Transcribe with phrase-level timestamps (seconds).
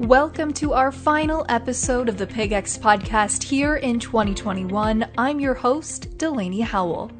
[0.00, 5.06] Welcome to our final episode of the PigX podcast here in 2021.
[5.18, 7.12] I'm your host, Delaney Howell.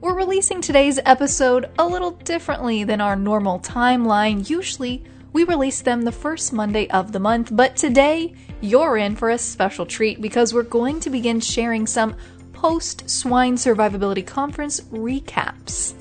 [0.00, 4.50] We're releasing today's episode a little differently than our normal timeline.
[4.50, 9.30] Usually, we release them the first Monday of the month, but today you're in for
[9.30, 12.16] a special treat because we're going to begin sharing some
[12.52, 15.94] post swine survivability conference recaps.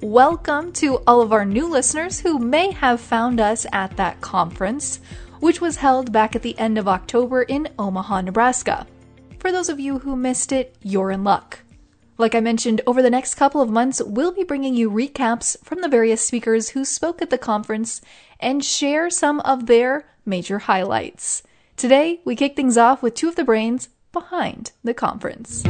[0.00, 5.00] Welcome to all of our new listeners who may have found us at that conference
[5.40, 8.86] which was held back at the end of October in Omaha, Nebraska.
[9.38, 11.60] For those of you who missed it, you're in luck.
[12.16, 15.80] Like I mentioned, over the next couple of months, we'll be bringing you recaps from
[15.80, 18.00] the various speakers who spoke at the conference
[18.40, 21.44] and share some of their major highlights.
[21.76, 25.62] Today, we kick things off with two of the brains behind the conference.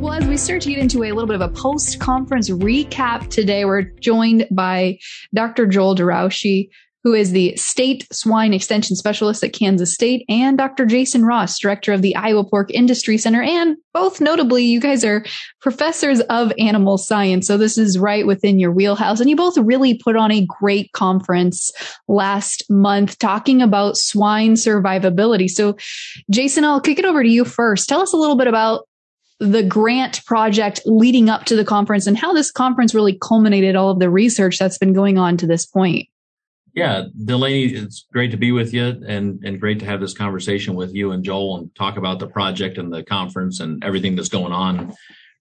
[0.00, 3.30] Well, as we start to get into a little bit of a post conference recap
[3.30, 4.98] today, we're joined by
[5.32, 5.66] Dr.
[5.66, 6.70] Joel DeRouchey,
[7.04, 10.86] who is the state swine extension specialist at Kansas State, and Dr.
[10.86, 13.42] Jason Ross, director of the Iowa Pork Industry Center.
[13.42, 15.22] And both notably, you guys are
[15.60, 17.46] professors of animal science.
[17.46, 19.20] So this is right within your wheelhouse.
[19.20, 21.70] And you both really put on a great conference
[22.08, 25.50] last month talking about swine survivability.
[25.50, 25.76] So
[26.30, 27.86] Jason, I'll kick it over to you first.
[27.86, 28.88] Tell us a little bit about
[29.40, 33.90] the grant project leading up to the conference and how this conference really culminated all
[33.90, 36.08] of the research that's been going on to this point.
[36.74, 40.74] Yeah, Delaney, it's great to be with you and, and great to have this conversation
[40.74, 44.28] with you and Joel and talk about the project and the conference and everything that's
[44.28, 44.92] going on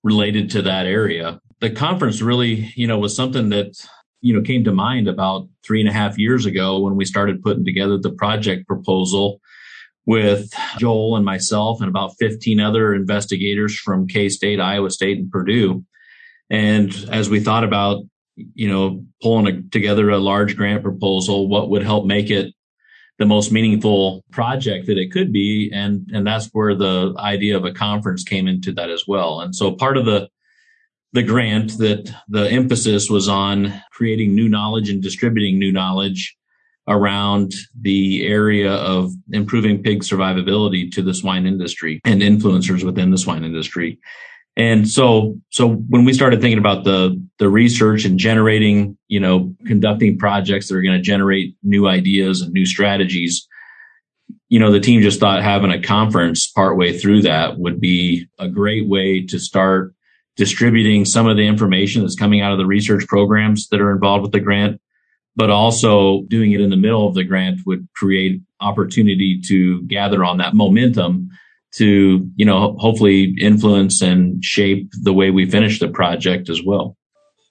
[0.04, 1.42] related to that area.
[1.60, 3.74] The conference really, you know, was something that,
[4.22, 7.42] you know, came to mind about three and a half years ago when we started
[7.42, 9.42] putting together the project proposal
[10.06, 15.32] with Joel and myself and about 15 other investigators from K State, Iowa State, and
[15.32, 15.84] Purdue.
[16.52, 18.04] And as we thought about
[18.36, 22.54] you know, pulling a, together a large grant proposal, what would help make it
[23.20, 25.72] the most meaningful project that it could be.
[25.74, 29.42] And, and that's where the idea of a conference came into that as well.
[29.42, 30.30] And so part of the,
[31.12, 36.36] the grant that the emphasis was on creating new knowledge and distributing new knowledge
[36.88, 43.18] around the area of improving pig survivability to the swine industry and influencers within the
[43.18, 44.00] swine industry.
[44.56, 49.56] And so, so when we started thinking about the, the research and generating, you know,
[49.66, 53.48] conducting projects that are going to generate new ideas and new strategies,
[54.50, 58.48] you know, the team just thought having a conference partway through that would be a
[58.48, 59.96] great way to start
[60.36, 64.22] distributing some of the information that's coming out of the research programs that are involved
[64.22, 64.80] with the grant,
[65.36, 70.24] but also doing it in the middle of the grant would create opportunity to gather
[70.24, 71.30] on that momentum
[71.76, 76.96] to, you know, hopefully influence and shape the way we finish the project as well.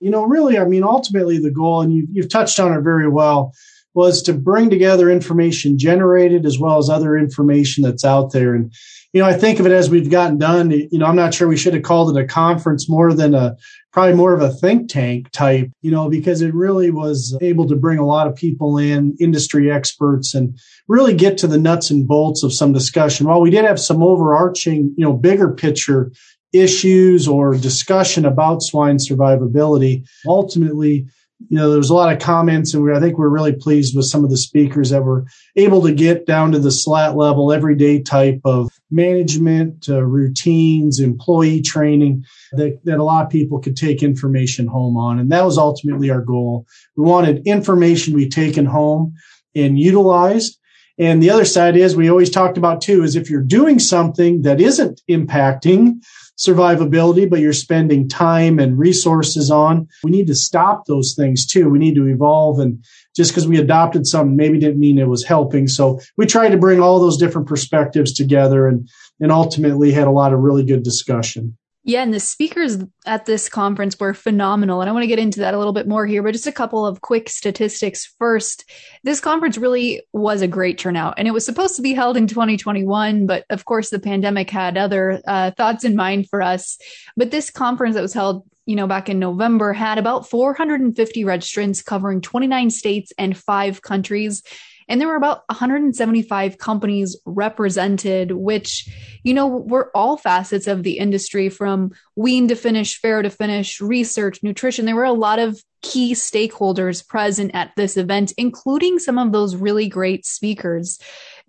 [0.00, 3.08] You know, really, I mean, ultimately the goal, and you, you've touched on it very
[3.08, 3.52] well,
[3.94, 8.54] was to bring together information generated as well as other information that's out there.
[8.54, 8.72] And,
[9.12, 10.70] you know, I think of it as we've gotten done.
[10.70, 13.56] You know, I'm not sure we should have called it a conference more than a
[13.92, 17.76] probably more of a think tank type, you know, because it really was able to
[17.76, 20.58] bring a lot of people in, industry experts, and
[20.88, 23.26] really get to the nuts and bolts of some discussion.
[23.26, 26.10] While we did have some overarching, you know, bigger picture
[26.52, 31.06] issues or discussion about swine survivability, ultimately,
[31.48, 33.96] you know, there was a lot of comments, and we, I think we're really pleased
[33.96, 35.24] with some of the speakers that were
[35.56, 41.62] able to get down to the slat level, everyday type of management uh, routines, employee
[41.62, 45.18] training that, that a lot of people could take information home on.
[45.18, 46.66] And that was ultimately our goal.
[46.96, 49.14] We wanted information we taken home
[49.54, 50.58] and utilized.
[50.98, 54.42] And the other side is we always talked about too is if you're doing something
[54.42, 56.02] that isn't impacting
[56.38, 59.88] survivability, but you're spending time and resources on.
[60.02, 61.68] We need to stop those things too.
[61.68, 62.82] We need to evolve and
[63.14, 65.68] just because we adopted something maybe didn't mean it was helping.
[65.68, 68.88] So we tried to bring all those different perspectives together and,
[69.20, 71.56] and ultimately had a lot of really good discussion.
[71.84, 74.80] Yeah, and the speakers at this conference were phenomenal.
[74.80, 76.52] And I want to get into that a little bit more here, but just a
[76.52, 78.70] couple of quick statistics first.
[79.02, 82.28] This conference really was a great turnout, and it was supposed to be held in
[82.28, 86.78] 2021, but of course, the pandemic had other uh, thoughts in mind for us.
[87.16, 91.84] But this conference that was held you know, back in November had about 450 registrants
[91.84, 94.42] covering 29 states and five countries.
[94.88, 98.88] And there were about 175 companies represented, which,
[99.22, 103.80] you know, were all facets of the industry from wean to finish, farrow to finish,
[103.80, 104.84] research, nutrition.
[104.84, 109.56] There were a lot of key stakeholders present at this event, including some of those
[109.56, 110.98] really great speakers.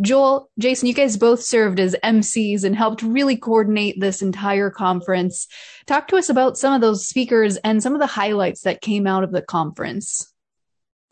[0.02, 5.48] Joel, Jason, you guys both served as MCs and helped really coordinate this entire conference.
[5.86, 9.06] Talk to us about some of those speakers and some of the highlights that came
[9.06, 10.33] out of the conference.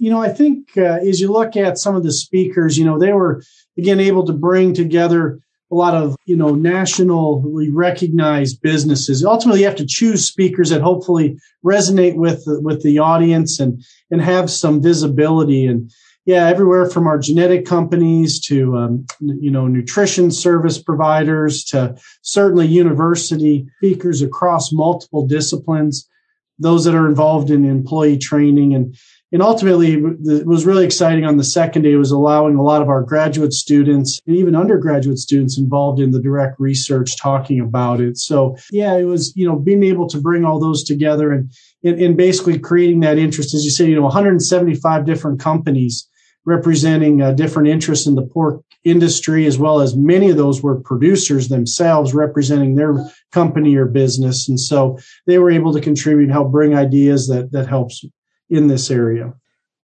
[0.01, 2.97] You know, I think uh, as you look at some of the speakers, you know,
[2.97, 3.43] they were
[3.77, 5.39] again able to bring together
[5.71, 9.23] a lot of you know nationally recognized businesses.
[9.23, 13.79] Ultimately, you have to choose speakers that hopefully resonate with the, with the audience and
[14.09, 15.67] and have some visibility.
[15.67, 15.91] And
[16.25, 22.65] yeah, everywhere from our genetic companies to um, you know nutrition service providers to certainly
[22.65, 26.09] university speakers across multiple disciplines,
[26.57, 28.95] those that are involved in employee training and
[29.31, 32.89] and ultimately, it was really exciting on the second day was allowing a lot of
[32.89, 38.17] our graduate students and even undergraduate students involved in the direct research talking about it.
[38.17, 41.49] So yeah, it was, you know, being able to bring all those together and,
[41.83, 46.07] and, basically creating that interest, as you say, you know, 175 different companies
[46.45, 50.79] representing uh, different interests in the pork industry, as well as many of those were
[50.81, 52.95] producers themselves representing their
[53.31, 54.49] company or business.
[54.49, 58.03] And so they were able to contribute and help bring ideas that, that helps
[58.51, 59.33] in this area.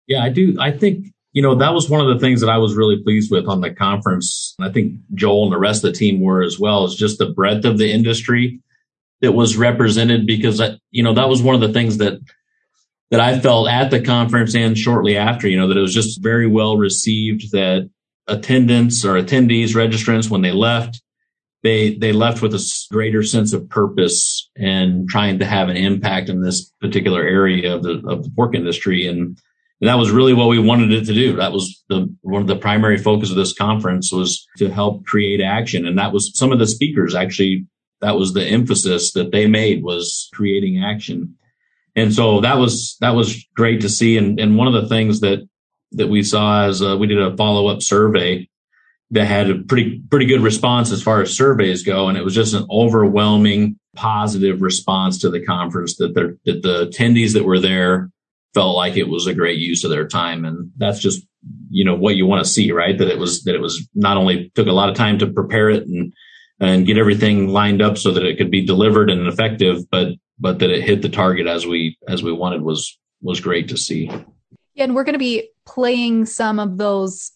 [0.07, 0.57] Yeah, I do.
[0.61, 3.31] I think, you know, that was one of the things that I was really pleased
[3.31, 4.55] with on the conference.
[4.61, 7.31] I think Joel and the rest of the team were as well, is just the
[7.31, 8.61] breadth of the industry
[9.21, 12.21] that was represented because, uh, you know, that was one of the things that
[13.11, 16.23] that I felt at the conference and shortly after, you know, that it was just
[16.23, 17.89] very well received that
[18.27, 21.01] attendants or attendees, registrants, when they left,
[21.63, 26.29] they they left with a greater sense of purpose and trying to have an impact
[26.29, 29.07] in this particular area of the of the pork industry.
[29.07, 29.39] And,
[29.81, 31.37] and that was really what we wanted it to do.
[31.37, 35.41] That was the one of the primary focus of this conference was to help create
[35.41, 35.87] action.
[35.87, 37.67] And that was some of the speakers actually
[38.01, 41.35] that was the emphasis that they made was creating action.
[41.97, 44.17] And so that was that was great to see.
[44.17, 45.49] And, and one of the things that
[45.93, 48.49] that we saw as uh, we did a follow-up survey
[49.11, 52.35] that had a pretty pretty good response as far as surveys go, and it was
[52.35, 58.11] just an overwhelming positive response to the conference that that the attendees that were there
[58.55, 61.27] felt like it was a great use of their time, and that's just
[61.71, 62.99] you know what you want to see, right?
[62.99, 65.71] That it was that it was not only took a lot of time to prepare
[65.71, 66.13] it and
[66.61, 70.09] and get everything lined up so that it could be delivered and effective, but
[70.39, 73.77] but that it hit the target as we as we wanted was was great to
[73.77, 74.11] see.
[74.75, 77.33] Yeah, and we're going to be playing some of those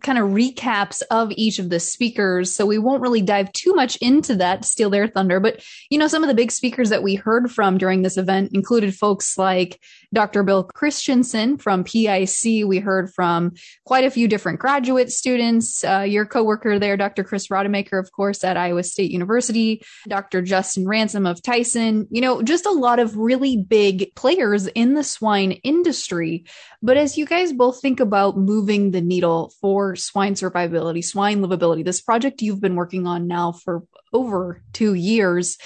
[0.00, 2.54] kind of recaps of each of the speakers.
[2.54, 5.40] So we won't really dive too much into that, steal their thunder.
[5.40, 8.52] But, you know, some of the big speakers that we heard from during this event
[8.52, 9.80] included folks like
[10.12, 10.42] Dr.
[10.42, 12.66] Bill Christensen from PIC.
[12.66, 13.52] We heard from
[13.84, 15.82] quite a few different graduate students.
[15.84, 17.24] Uh, your coworker there, Dr.
[17.24, 20.42] Chris Rademacher, of course, at Iowa State University, Dr.
[20.42, 25.04] Justin Ransom of Tyson, you know, just a lot of really big players in the
[25.04, 26.44] swine industry.
[26.82, 31.84] But as you guys both think about moving the needle for swine survivability, swine livability,
[31.84, 35.58] this project you've been working on now for over two years,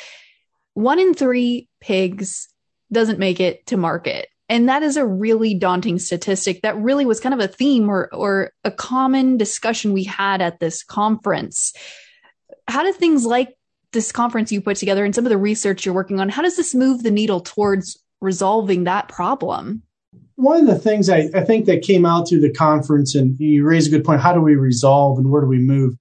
[0.75, 2.49] one in three pigs
[2.93, 4.29] doesn't make it to market.
[4.49, 8.09] And that is a really daunting statistic that really was kind of a theme or,
[8.13, 11.73] or a common discussion we had at this conference.
[12.69, 13.57] How do things like
[13.93, 16.57] this conference you put together and some of the research you're working on, how does
[16.57, 19.83] this move the needle towards resolving that problem?
[20.37, 23.65] One of the things I, I think that came out through the conference, and you
[23.65, 25.95] raise a good point, how do we resolve and where do we move?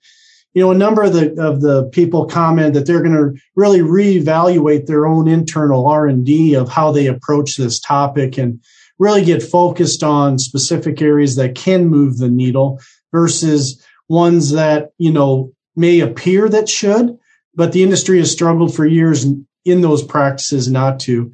[0.55, 3.81] You know, a number of the of the people comment that they're going to really
[3.81, 8.63] reevaluate their own internal R and D of how they approach this topic and
[8.97, 12.79] really get focused on specific areas that can move the needle
[13.11, 17.17] versus ones that you know may appear that should,
[17.53, 19.25] but the industry has struggled for years
[19.65, 21.33] in those practices not to.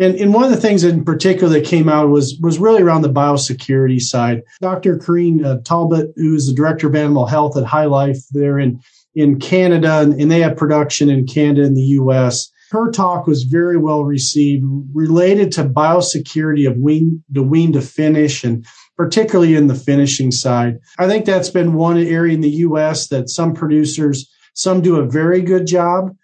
[0.00, 3.02] And, and one of the things in particular that came out was was really around
[3.02, 4.40] the biosecurity side.
[4.60, 4.96] Dr.
[4.96, 8.80] Corrine uh, Talbot, who's the director of animal health at HyLife there in
[9.14, 12.50] in Canada, and, and they have production in Canada and the U.S.
[12.70, 14.64] Her talk was very well received,
[14.94, 18.64] related to biosecurity of wean the wean to finish, and
[18.96, 20.78] particularly in the finishing side.
[20.98, 23.08] I think that's been one area in the U.S.
[23.08, 26.16] that some producers some do a very good job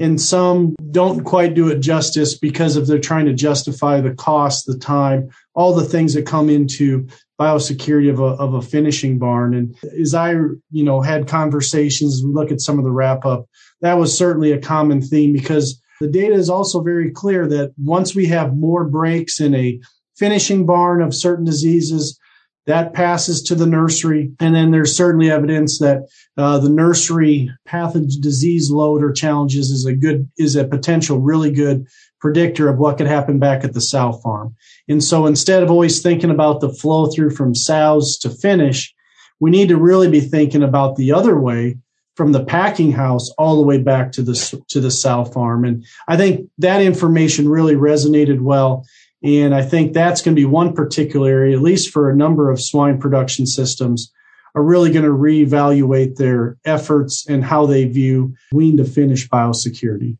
[0.00, 4.64] and some don't quite do it justice because of they're trying to justify the cost,
[4.66, 7.06] the time, all the things that come into
[7.38, 9.54] biosecurity of a, of a finishing barn.
[9.54, 13.44] And as I, you know, had conversations, we look at some of the wrap up,
[13.82, 18.14] that was certainly a common theme because the data is also very clear that once
[18.14, 19.78] we have more breaks in a
[20.16, 22.18] finishing barn of certain diseases,
[22.66, 24.32] that passes to the nursery.
[24.38, 29.86] And then there's certainly evidence that uh, the nursery pathogen disease load or challenges is
[29.86, 31.86] a good, is a potential really good
[32.20, 34.54] predictor of what could happen back at the sow farm.
[34.88, 38.94] And so instead of always thinking about the flow through from sows to finish,
[39.40, 41.78] we need to really be thinking about the other way
[42.14, 45.64] from the packing house all the way back to the to the sow farm.
[45.64, 48.84] And I think that information really resonated well
[49.22, 52.50] And I think that's going to be one particular area, at least for a number
[52.50, 54.10] of swine production systems,
[54.54, 60.16] are really going to reevaluate their efforts and how they view wean to finish biosecurity.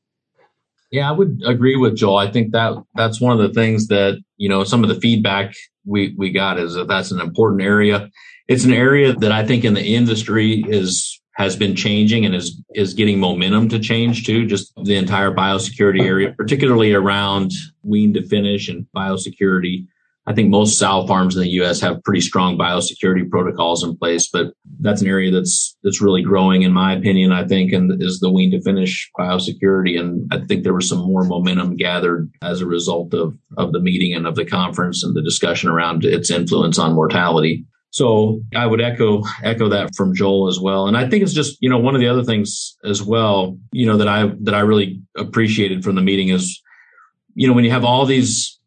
[0.91, 2.19] Yeah, I would agree with Joel.
[2.19, 5.55] I think that that's one of the things that, you know, some of the feedback
[5.85, 8.11] we, we got is that that's an important area.
[8.49, 12.61] It's an area that I think in the industry is has been changing and is
[12.75, 14.45] is getting momentum to change too.
[14.45, 17.51] Just the entire biosecurity area, particularly around
[17.83, 19.87] wean to finish and biosecurity.
[20.27, 21.81] I think most sow farms in the U.S.
[21.81, 24.49] have pretty strong biosecurity protocols in place, but
[24.81, 27.33] that's an area that's that's really growing, in my opinion.
[27.33, 31.07] I think, and is the wean to finish biosecurity, and I think there was some
[31.07, 35.17] more momentum gathered as a result of of the meeting and of the conference and
[35.17, 37.65] the discussion around its influence on mortality.
[37.91, 40.87] So I would echo echo that from Joel as well.
[40.87, 43.87] And I think it's just, you know, one of the other things as well, you
[43.87, 46.63] know, that I that I really appreciated from the meeting is,
[47.35, 48.59] you know, when you have all these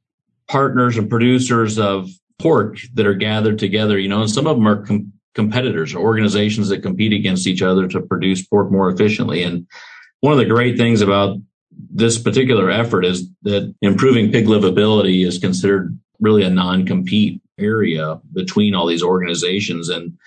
[0.48, 4.68] partners and producers of pork that are gathered together, you know, and some of them
[4.68, 9.42] are com- competitors or organizations that compete against each other to produce pork more efficiently.
[9.44, 9.66] And
[10.20, 11.38] one of the great things about
[11.90, 18.76] this particular effort is that improving pig livability is considered really a non-compete area between
[18.76, 19.90] all these organizations.
[19.90, 20.18] And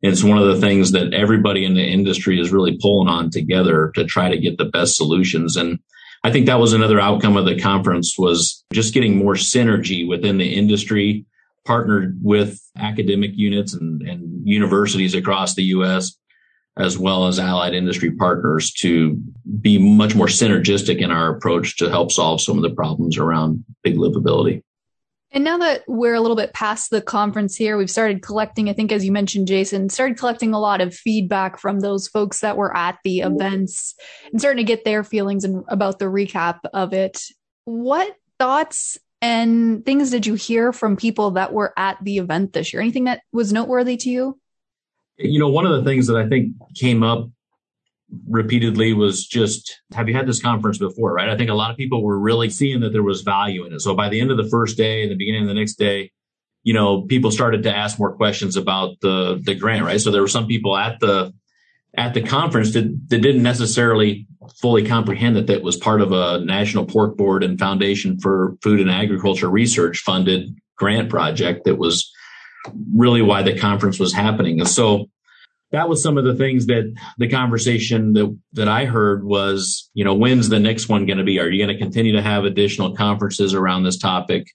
[0.00, 3.92] it's one of the things that everybody in the industry is really pulling on together
[3.94, 5.56] to try to get the best solutions.
[5.56, 5.78] And
[6.24, 10.38] I think that was another outcome of the conference was just getting more synergy within
[10.38, 11.24] the industry,
[11.64, 16.16] partnered with academic units and, and universities across the U.S
[16.76, 19.20] as well as allied industry partners to
[19.60, 23.62] be much more synergistic in our approach to help solve some of the problems around
[23.84, 24.62] pig livability.
[25.32, 28.74] And now that we're a little bit past the conference here, we've started collecting, I
[28.74, 32.58] think, as you mentioned, Jason, started collecting a lot of feedback from those folks that
[32.58, 33.34] were at the mm-hmm.
[33.34, 33.94] events
[34.30, 37.22] and starting to get their feelings and about the recap of it.
[37.64, 42.72] What thoughts and things did you hear from people that were at the event this
[42.72, 42.82] year?
[42.82, 44.38] Anything that was noteworthy to you?
[45.16, 47.28] You know, one of the things that I think came up
[48.28, 51.14] repeatedly was just have you had this conference before?
[51.14, 51.28] Right?
[51.28, 53.80] I think a lot of people were really seeing that there was value in it.
[53.80, 56.10] So by the end of the first day and the beginning of the next day
[56.64, 60.00] you know people started to ask more questions about the the grant right?
[60.00, 61.32] So there were some people at the
[61.96, 64.26] at the conference that, that didn't necessarily
[64.60, 68.80] fully comprehend that that was part of a national pork board and foundation for food
[68.80, 72.10] and agriculture research funded grant project that was
[72.94, 74.58] really why the conference was happening.
[74.58, 75.06] And so
[75.72, 80.04] that was some of the things that the conversation that that I heard was, you
[80.04, 81.40] know, when's the next one going to be?
[81.40, 84.46] Are you going to continue to have additional conferences around this topic?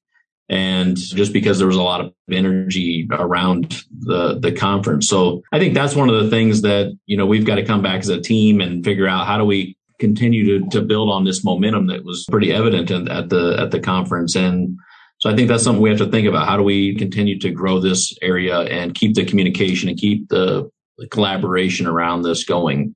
[0.49, 5.59] And just because there was a lot of energy around the the conference, so I
[5.59, 8.09] think that's one of the things that you know we've got to come back as
[8.09, 11.87] a team and figure out how do we continue to to build on this momentum
[11.87, 14.77] that was pretty evident at the at the conference and.
[15.19, 16.47] So I think that's something we have to think about.
[16.47, 20.69] How do we continue to grow this area and keep the communication and keep the
[20.97, 22.95] the collaboration around this going.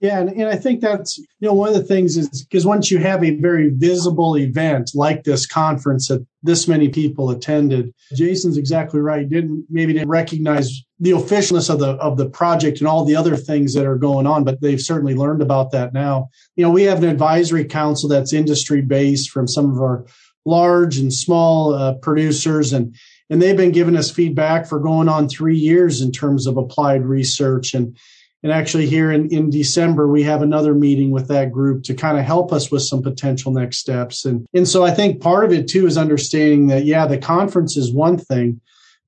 [0.00, 2.90] Yeah, and, and I think that's you know one of the things is because once
[2.90, 8.56] you have a very visible event like this conference that this many people attended, Jason's
[8.56, 9.28] exactly right.
[9.28, 13.36] Didn't maybe didn't recognize the officialness of the of the project and all the other
[13.36, 16.30] things that are going on, but they've certainly learned about that now.
[16.56, 20.06] You know, we have an advisory council that's industry based from some of our
[20.46, 22.96] large and small uh, producers and
[23.30, 27.04] and they've been giving us feedback for going on three years in terms of applied
[27.04, 27.72] research.
[27.72, 27.96] And
[28.42, 32.18] and actually here in, in december we have another meeting with that group to kind
[32.18, 34.24] of help us with some potential next steps.
[34.24, 37.76] And and so i think part of it too is understanding that yeah the conference
[37.76, 38.60] is one thing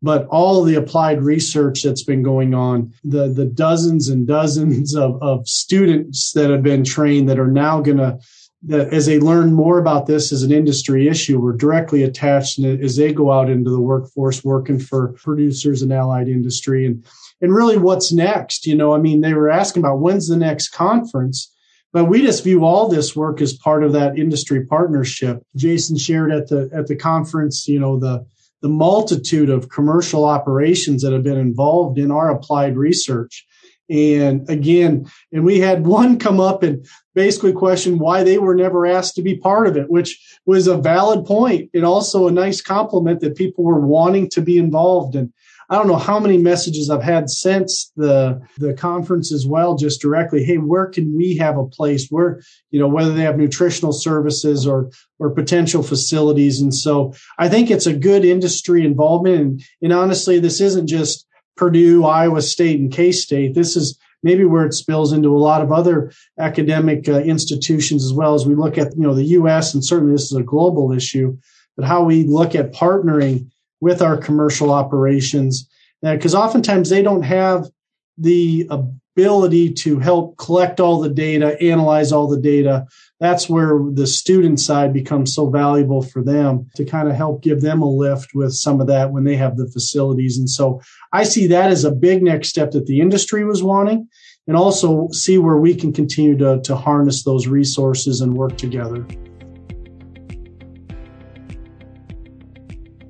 [0.02, 5.22] but all the applied research that's been going on the the dozens and dozens of,
[5.22, 8.18] of students that have been trained that are now going to
[8.64, 12.96] that as they learn more about this as an industry issue, we're directly attached as
[12.96, 17.04] they go out into the workforce working for producers and allied industry and
[17.40, 18.66] and really what's next.
[18.66, 21.52] You know, I mean, they were asking about when's the next conference,
[21.92, 25.42] but we just view all this work as part of that industry partnership.
[25.56, 28.24] Jason shared at the at the conference, you know, the
[28.60, 33.44] the multitude of commercial operations that have been involved in our applied research
[33.92, 38.86] and again, and we had one come up and basically question why they were never
[38.86, 42.60] asked to be part of it, which was a valid point and also a nice
[42.60, 45.14] compliment that people were wanting to be involved.
[45.14, 45.32] And
[45.70, 50.02] I don't know how many messages I've had since the the conference as well, just
[50.02, 53.92] directly, hey, where can we have a place where, you know, whether they have nutritional
[53.92, 56.60] services or or potential facilities.
[56.60, 59.40] And so I think it's a good industry involvement.
[59.40, 61.26] And, and honestly, this isn't just
[61.56, 63.54] Purdue, Iowa State, and K State.
[63.54, 68.12] This is maybe where it spills into a lot of other academic uh, institutions as
[68.12, 69.74] well as we look at you know the U.S.
[69.74, 71.36] and certainly this is a global issue.
[71.76, 73.50] but how we look at partnering
[73.82, 75.68] with our commercial operations.
[76.02, 77.68] Because oftentimes they don't have
[78.16, 78.66] the
[79.16, 82.86] ability to help collect all the data, analyze all the data.
[83.20, 87.60] That's where the student side becomes so valuable for them to kind of help give
[87.60, 90.38] them a lift with some of that when they have the facilities.
[90.38, 90.80] And so
[91.12, 94.08] I see that as a big next step that the industry was wanting
[94.48, 99.06] and also see where we can continue to, to harness those resources and work together.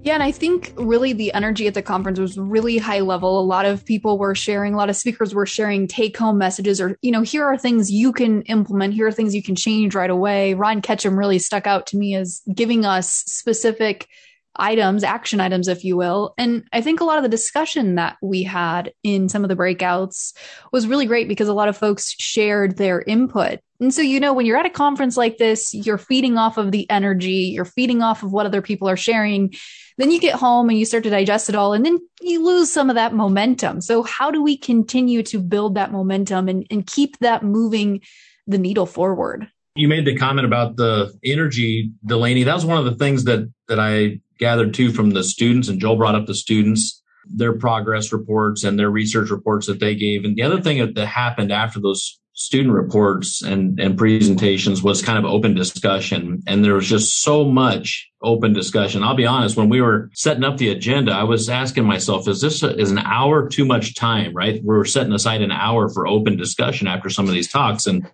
[0.05, 3.39] Yeah, and I think really the energy at the conference was really high level.
[3.39, 6.81] A lot of people were sharing, a lot of speakers were sharing take home messages
[6.81, 9.95] or, you know, here are things you can implement, here are things you can change
[9.95, 10.55] right away.
[10.55, 14.09] Ron Ketchem really stuck out to me as giving us specific
[14.57, 16.35] items, action items, if you will.
[16.37, 19.57] And I think a lot of the discussion that we had in some of the
[19.57, 20.35] breakouts
[20.73, 23.61] was really great because a lot of folks shared their input.
[23.81, 26.71] And so, you know, when you're at a conference like this, you're feeding off of
[26.71, 29.55] the energy, you're feeding off of what other people are sharing.
[29.99, 32.71] Then you get home and you start to digest it all, and then you lose
[32.71, 33.81] some of that momentum.
[33.81, 38.01] So, how do we continue to build that momentum and, and keep that moving
[38.47, 39.49] the needle forward?
[39.75, 42.45] You made the comment about the energy, Delaney.
[42.45, 45.81] That was one of the things that that I gathered too from the students, and
[45.81, 50.25] Joel brought up the students, their progress reports and their research reports that they gave.
[50.25, 55.19] And the other thing that happened after those student reports and, and presentations was kind
[55.19, 56.43] of open discussion.
[56.47, 59.03] And there was just so much open discussion.
[59.03, 62.41] I'll be honest, when we were setting up the agenda, I was asking myself, is
[62.41, 64.61] this a, is an hour too much time, right?
[64.65, 67.87] We're setting aside an hour for open discussion after some of these talks.
[67.87, 68.09] And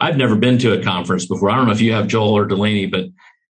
[0.00, 1.50] I've never been to a conference before.
[1.50, 3.04] I don't know if you have Joel or Delaney, but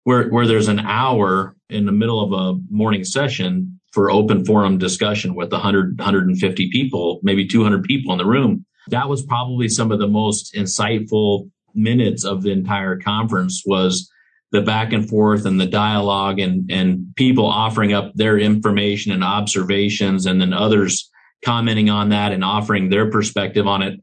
[0.03, 4.77] where, where there's an hour in the middle of a morning session for open forum
[4.77, 8.65] discussion with 100, 150 people, maybe 200 people in the room.
[8.89, 14.09] That was probably some of the most insightful minutes of the entire conference was
[14.51, 19.23] the back and forth and the dialogue and, and people offering up their information and
[19.23, 21.09] observations and then others
[21.43, 23.99] commenting on that and offering their perspective on it.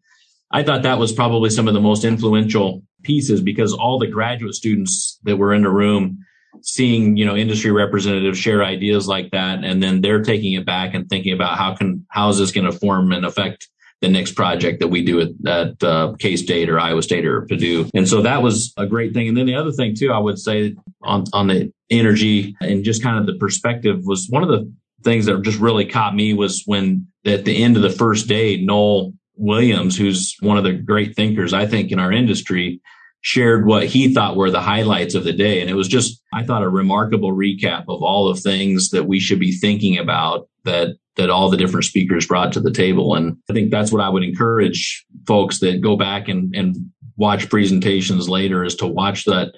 [0.51, 4.55] I thought that was probably some of the most influential pieces because all the graduate
[4.55, 6.19] students that were in the room
[6.61, 10.95] seeing you know industry representatives share ideas like that and then they're taking it back
[10.95, 13.69] and thinking about how can how is this going to form and affect
[14.03, 17.89] the next project that we do at, at uh, K-State or Iowa State or Purdue.
[17.95, 19.29] And so that was a great thing.
[19.29, 23.03] And then the other thing too, I would say on, on the energy and just
[23.03, 24.71] kind of the perspective was one of the
[25.05, 28.61] things that just really caught me was when at the end of the first day,
[28.61, 32.81] Noel Williams, who's one of the great thinkers, I think, in our industry,
[33.21, 35.61] shared what he thought were the highlights of the day.
[35.61, 39.21] And it was just, I thought, a remarkable recap of all the things that we
[39.21, 43.15] should be thinking about that that all the different speakers brought to the table.
[43.15, 46.77] And I think that's what I would encourage folks that go back and, and
[47.17, 49.53] watch presentations later is to watch that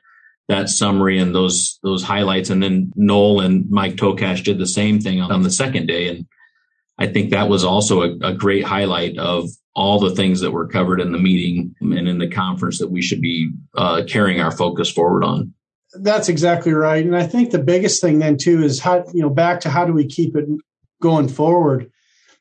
[0.49, 2.51] that summary and those those highlights.
[2.51, 6.09] And then Noel and Mike Tokach did the same thing on the second day.
[6.09, 6.27] And
[6.99, 10.69] I think that was also a, a great highlight of all the things that were
[10.69, 14.53] covered in the meeting and in the conference that we should be uh, carrying our
[14.53, 15.53] focus forward on.
[15.95, 17.05] That's exactly right.
[17.05, 19.85] And I think the biggest thing then too is how, you know, back to how
[19.85, 20.47] do we keep it
[21.05, 21.93] going forward?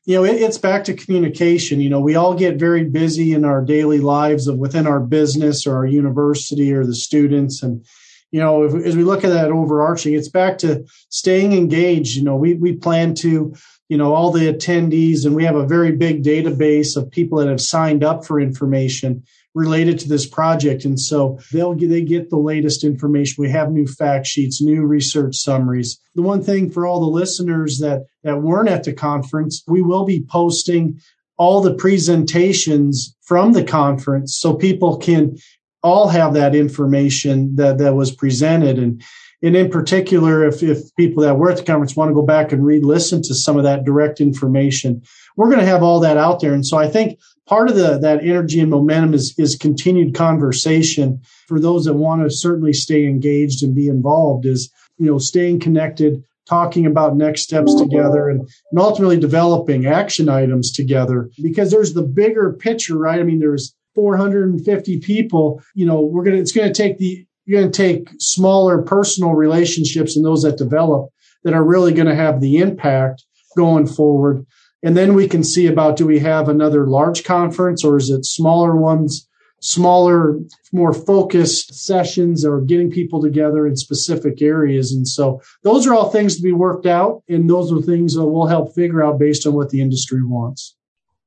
[0.06, 1.80] You know, it, it's back to communication.
[1.80, 5.66] You know, we all get very busy in our daily lives of within our business
[5.66, 7.62] or our university or the students.
[7.62, 7.84] And,
[8.30, 12.16] you know, if, as we look at that overarching, it's back to staying engaged.
[12.16, 13.54] You know, we, we plan to
[13.90, 17.48] you know all the attendees and we have a very big database of people that
[17.48, 19.22] have signed up for information
[19.54, 20.84] related to this project.
[20.84, 23.42] And so they'll get, they get the latest information.
[23.42, 26.00] We have new fact sheets new research summaries.
[26.14, 30.04] The one thing for all the listeners that that weren't at the conference we will
[30.04, 31.00] be posting
[31.36, 35.36] all the presentations from the conference so people can
[35.82, 38.78] all have that information that that was presented.
[38.78, 39.02] And
[39.42, 42.50] and in particular, if, if people that were at the conference want to go back
[42.50, 45.02] and re-listen to some of that direct information,
[45.36, 46.54] we're going to have all that out there.
[46.54, 51.20] And so I think part of the, that energy and momentum is, is continued conversation
[51.46, 55.60] for those that want to certainly stay engaged and be involved is, you know, staying
[55.60, 61.94] connected, talking about next steps together and, and ultimately developing action items together because there's
[61.94, 63.20] the bigger picture, right?
[63.20, 67.26] I mean, there's 450 people, you know, we're going to, it's going to take the
[67.46, 71.10] you're going to take smaller personal relationships and those that develop
[71.42, 73.24] that are really going to have the impact
[73.56, 74.46] going forward.
[74.84, 78.26] And then we can see about do we have another large conference or is it
[78.26, 79.26] smaller ones,
[79.60, 80.38] smaller,
[80.72, 84.92] more focused sessions or getting people together in specific areas.
[84.92, 87.22] And so those are all things to be worked out.
[87.30, 90.76] And those are things that we'll help figure out based on what the industry wants.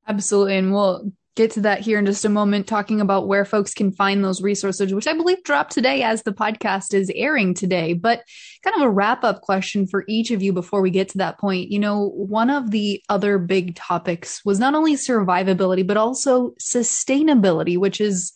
[0.07, 0.55] Absolutely.
[0.57, 3.91] And we'll get to that here in just a moment, talking about where folks can
[3.93, 7.93] find those resources, which I believe dropped today as the podcast is airing today.
[7.93, 8.23] But
[8.63, 11.39] kind of a wrap up question for each of you before we get to that
[11.39, 11.71] point.
[11.71, 17.77] You know, one of the other big topics was not only survivability, but also sustainability,
[17.77, 18.33] which is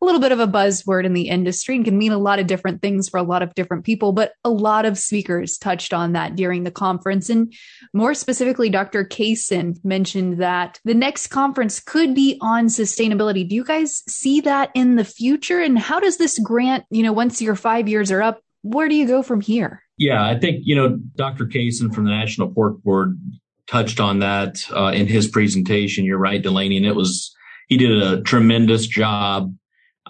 [0.00, 2.46] a little bit of a buzzword in the industry and can mean a lot of
[2.46, 6.12] different things for a lot of different people, but a lot of speakers touched on
[6.12, 7.28] that during the conference.
[7.28, 7.52] And
[7.92, 9.04] more specifically, Dr.
[9.04, 13.48] Kaysen mentioned that the next conference could be on sustainability.
[13.48, 15.60] Do you guys see that in the future?
[15.60, 18.94] And how does this grant, you know, once your five years are up, where do
[18.94, 19.82] you go from here?
[19.96, 21.46] Yeah, I think, you know, Dr.
[21.46, 23.18] Kaysen from the National Pork Board
[23.66, 26.04] touched on that uh, in his presentation.
[26.04, 26.76] You're right, Delaney.
[26.76, 27.34] And it was,
[27.68, 29.52] he did a tremendous job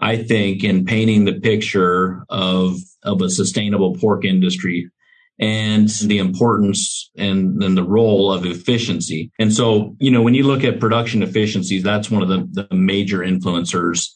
[0.00, 4.90] I think, in painting the picture of, of a sustainable pork industry
[5.40, 9.30] and the importance and, and the role of efficiency.
[9.38, 12.74] And so, you know, when you look at production efficiencies, that's one of the, the
[12.74, 14.08] major influencers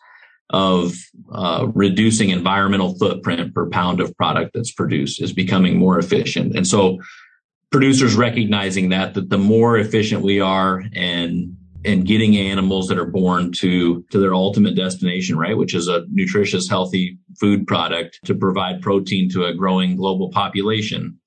[0.51, 0.95] of
[1.33, 6.57] uh, reducing environmental footprint per pound of product that's produced is becoming more efficient.
[6.57, 6.99] And so
[7.71, 13.07] producers recognizing that, that the more efficient we are and and getting animals that are
[13.07, 15.57] born to to their ultimate destination right?
[15.57, 21.19] Which is a nutritious healthy food product to provide protein to a growing global population.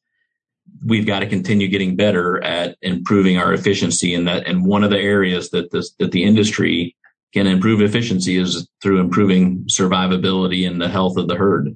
[0.86, 4.90] We've got to continue getting better at improving our efficiency and that and one of
[4.90, 6.96] the areas that this that the industry
[7.34, 11.76] can improve efficiency is through improving survivability and the health of the herd.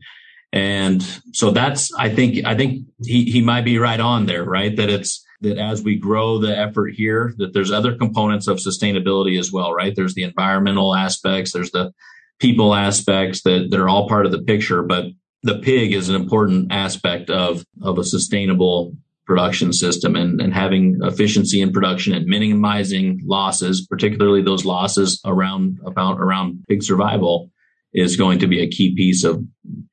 [0.52, 4.76] And so that's i think i think he he might be right on there right?
[4.76, 9.40] That it's that as we grow the effort here, that there's other components of sustainability
[9.40, 9.96] as well, right?
[9.96, 11.94] There's the environmental aspects, there's the
[12.40, 15.06] people aspects that, that are all part of the picture, but
[15.44, 18.94] the pig is an important aspect of, of a sustainable
[19.26, 25.78] production system and, and having efficiency in production and minimizing losses, particularly those losses around
[25.86, 27.52] about around pig survival
[27.94, 29.44] is going to be a key piece of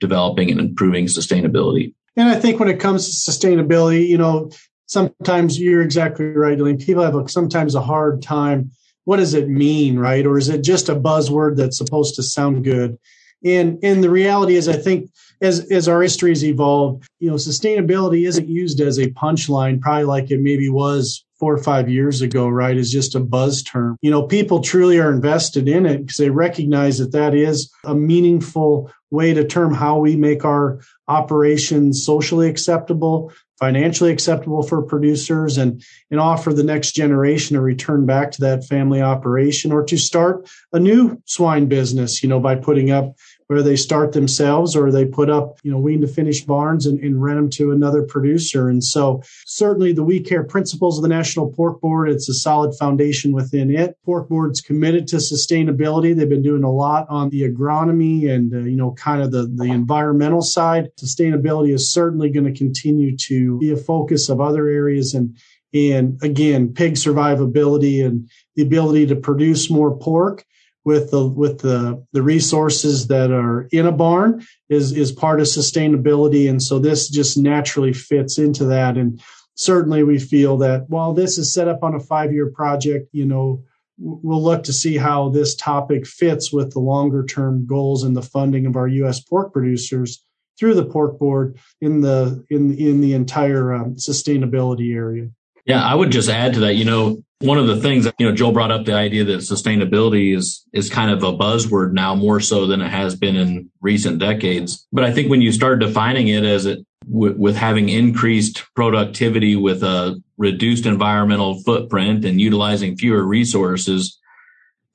[0.00, 1.94] developing and improving sustainability.
[2.16, 4.50] And I think when it comes to sustainability, you know,
[4.86, 6.58] sometimes you're exactly right.
[6.58, 8.70] Mean, people have a, sometimes a hard time.
[9.04, 10.26] What does it mean, right?
[10.26, 12.98] Or is it just a buzzword that's supposed to sound good?
[13.44, 17.36] And and the reality is, I think as as our history has evolved, you know,
[17.36, 22.22] sustainability isn't used as a punchline, probably like it maybe was four or five years
[22.22, 22.76] ago, right?
[22.76, 23.96] Is just a buzz term.
[24.00, 27.94] You know, people truly are invested in it because they recognize that that is a
[27.94, 35.56] meaningful way to term how we make our operations socially acceptable, financially acceptable for producers
[35.56, 39.96] and, and offer the next generation a return back to that family operation or to
[39.96, 43.16] start a new swine business, you know, by putting up
[43.48, 46.98] where they start themselves or they put up, you know, wean to finish barns and,
[47.00, 48.68] and rent them to another producer.
[48.68, 52.76] And so certainly the We Care principles of the National Pork Board, it's a solid
[52.76, 53.96] foundation within it.
[54.04, 56.14] Pork Board's committed to sustainability.
[56.14, 59.46] They've been doing a lot on the agronomy and, uh, you know, kind of the,
[59.46, 60.88] the environmental side.
[61.00, 65.36] Sustainability is certainly going to continue to be a focus of other areas and,
[65.72, 70.44] and again, pig survivability and the ability to produce more pork
[70.86, 75.46] with the with the the resources that are in a barn is is part of
[75.46, 76.48] sustainability.
[76.48, 78.96] And so this just naturally fits into that.
[78.96, 79.20] And
[79.56, 83.26] certainly we feel that while this is set up on a 5 year project you
[83.26, 83.62] know
[83.98, 88.22] we'll look to see how this topic fits with the longer term goals and the
[88.22, 90.22] funding of our US pork producers
[90.58, 95.30] through the pork board in the in in the entire um, sustainability area.
[95.64, 98.26] Yeah, I would just add to that, you know, one of the things that, you
[98.26, 102.14] know, Joel brought up the idea that sustainability is, is kind of a buzzword now
[102.14, 104.86] more so than it has been in recent decades.
[104.92, 109.54] But I think when you start defining it as it with, with having increased productivity
[109.54, 114.18] with a reduced environmental footprint and utilizing fewer resources,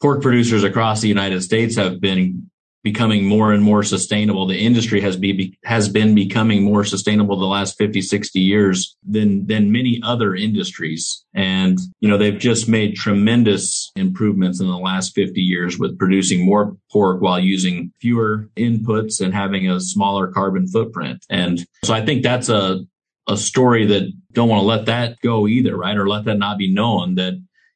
[0.01, 2.50] pork producers across the United States have been
[2.83, 4.47] becoming more and more sustainable.
[4.47, 9.45] The industry has be, has been becoming more sustainable the last 50, 60 years than,
[9.45, 11.23] than many other industries.
[11.35, 16.45] And, you know, they've just made tremendous improvements in the last 50 years with producing
[16.45, 21.23] more pork while using fewer inputs and having a smaller carbon footprint.
[21.29, 22.79] And so I think that's a,
[23.27, 25.97] a story that don't want to let that go either, right?
[25.97, 27.33] Or let that not be known that,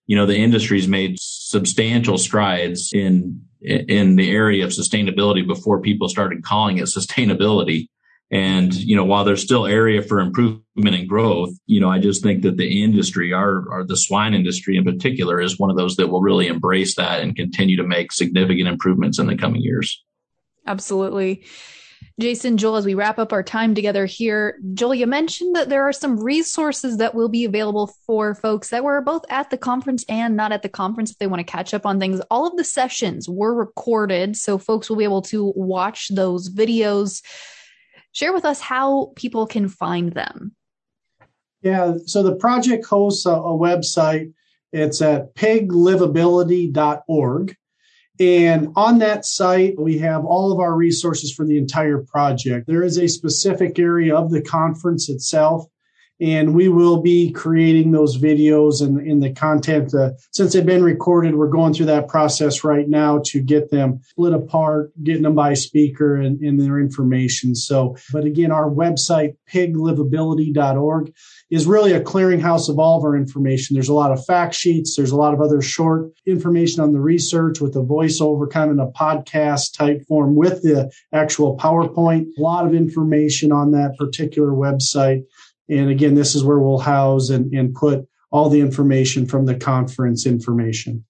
[0.08, 6.10] you know, the industry's made substantial strides in in the area of sustainability before people
[6.10, 7.88] started calling it sustainability.
[8.32, 12.24] And, you know, while there's still area for improvement and growth, you know, I just
[12.24, 15.96] think that the industry, our, our, the swine industry in particular is one of those
[15.98, 20.04] that will really embrace that and continue to make significant improvements in the coming years.
[20.66, 21.44] Absolutely.
[22.18, 25.84] Jason, Joel, as we wrap up our time together here, Joel, you mentioned that there
[25.84, 30.06] are some resources that will be available for folks that were both at the conference
[30.08, 32.22] and not at the conference if they want to catch up on things.
[32.32, 37.22] All of the sessions were recorded, so folks will be able to watch those videos.
[38.14, 40.56] Share with us how people can find them.
[41.62, 44.32] Yeah, so the project hosts a, a website.
[44.72, 47.58] It's at piglivability.org.
[48.20, 52.68] And on that site, we have all of our resources for the entire project.
[52.68, 55.66] There is a specific area of the conference itself
[56.22, 60.84] and we will be creating those videos and in the content uh, since they've been
[60.84, 65.36] recorded we're going through that process right now to get them split apart getting them
[65.36, 71.14] by speaker and, and their information so but again our website piglivability.org
[71.52, 73.76] is really a clearinghouse of all of our information.
[73.76, 74.96] There's a lot of fact sheets.
[74.96, 78.78] There's a lot of other short information on the research with a voiceover kind of
[78.78, 82.28] in a podcast type form with the actual powerpoint.
[82.38, 85.24] A lot of information on that particular website.
[85.70, 89.56] And again, this is where we'll house and, and put all the information from the
[89.56, 91.06] conference information.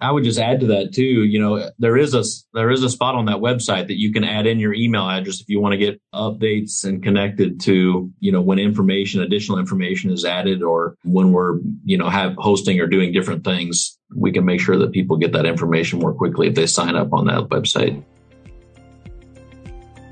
[0.00, 1.24] I would just add to that too.
[1.24, 4.24] You know, there is a there is a spot on that website that you can
[4.24, 8.32] add in your email address if you want to get updates and connected to you
[8.32, 12.86] know when information, additional information is added, or when we're you know have hosting or
[12.86, 13.98] doing different things.
[14.14, 17.12] We can make sure that people get that information more quickly if they sign up
[17.12, 18.02] on that website.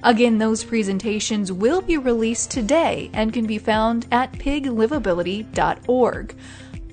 [0.05, 6.37] Again, those presentations will be released today and can be found at piglivability.org.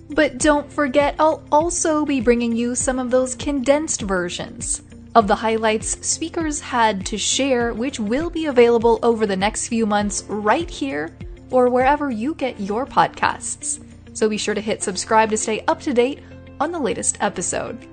[0.09, 4.81] But don't forget, I'll also be bringing you some of those condensed versions
[5.15, 9.85] of the highlights speakers had to share, which will be available over the next few
[9.85, 11.15] months right here
[11.49, 13.83] or wherever you get your podcasts.
[14.13, 16.19] So be sure to hit subscribe to stay up to date
[16.59, 17.87] on the latest episode.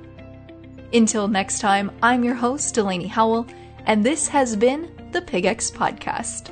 [0.93, 3.47] Until next time, I'm your host, Delaney Howell,
[3.87, 6.51] and this has been the PigX Podcast.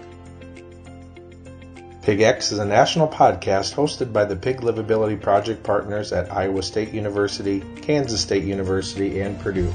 [2.11, 6.93] PigX is a national podcast hosted by the Pig Livability Project partners at Iowa State
[6.93, 9.73] University, Kansas State University, and Purdue,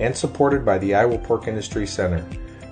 [0.00, 2.26] and supported by the Iowa Pork Industry Center.